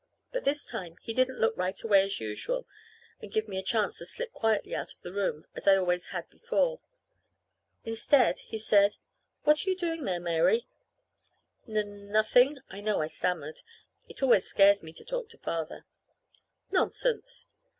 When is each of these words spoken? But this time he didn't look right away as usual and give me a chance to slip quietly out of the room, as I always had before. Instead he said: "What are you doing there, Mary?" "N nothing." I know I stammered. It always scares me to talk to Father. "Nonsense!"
But 0.31 0.45
this 0.45 0.65
time 0.65 0.97
he 1.03 1.13
didn't 1.13 1.39
look 1.39 1.55
right 1.55 1.79
away 1.83 2.01
as 2.01 2.19
usual 2.19 2.65
and 3.21 3.31
give 3.31 3.47
me 3.47 3.59
a 3.59 3.61
chance 3.61 3.99
to 3.99 4.05
slip 4.07 4.31
quietly 4.33 4.73
out 4.73 4.91
of 4.91 5.01
the 5.01 5.13
room, 5.13 5.45
as 5.55 5.67
I 5.67 5.75
always 5.75 6.07
had 6.07 6.27
before. 6.27 6.79
Instead 7.85 8.39
he 8.39 8.57
said: 8.57 8.95
"What 9.43 9.63
are 9.63 9.69
you 9.69 9.75
doing 9.77 10.05
there, 10.05 10.19
Mary?" 10.19 10.65
"N 11.67 12.11
nothing." 12.11 12.57
I 12.67 12.79
know 12.81 12.99
I 13.03 13.07
stammered. 13.09 13.61
It 14.09 14.23
always 14.23 14.47
scares 14.47 14.81
me 14.81 14.91
to 14.91 15.05
talk 15.05 15.29
to 15.29 15.37
Father. 15.37 15.85
"Nonsense!" 16.71 17.45